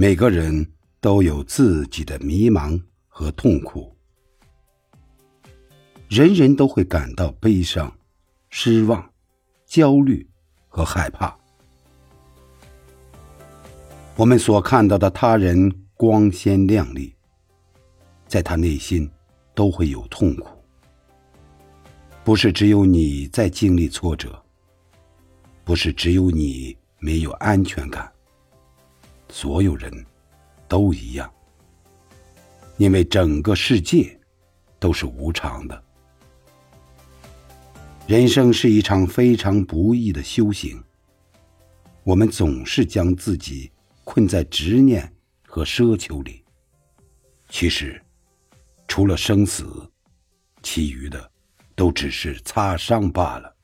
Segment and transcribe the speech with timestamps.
[0.00, 0.66] 每个人
[0.98, 3.94] 都有自己的迷茫和痛苦，
[6.08, 7.94] 人人都会感到悲伤、
[8.48, 9.06] 失望、
[9.66, 10.26] 焦虑
[10.68, 11.38] 和害怕。
[14.16, 17.14] 我们所看到的他人光鲜亮丽，
[18.26, 19.06] 在他内心
[19.54, 20.48] 都会有痛苦。
[22.24, 24.42] 不是只有你在经历挫折，
[25.62, 28.10] 不是只有你没有安全感。
[29.30, 29.90] 所有人
[30.68, 31.32] 都一样，
[32.76, 34.18] 因为整个世界
[34.78, 35.84] 都是无常的。
[38.06, 40.82] 人生是一场非常不易的修行，
[42.02, 43.70] 我们总是将自己
[44.02, 45.10] 困在执念
[45.46, 46.44] 和奢求里。
[47.48, 48.02] 其实，
[48.88, 49.88] 除了生死，
[50.62, 51.30] 其余的
[51.76, 53.56] 都只是擦伤罢了。